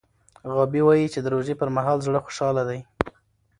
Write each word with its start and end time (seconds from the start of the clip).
غابي 0.53 0.81
وايي 0.87 1.07
چې 1.13 1.19
د 1.21 1.27
روژې 1.35 1.55
پر 1.59 1.69
مهال 1.75 1.97
زړه 2.05 2.19
خوشحاله 2.25 2.63
دی. 2.69 2.79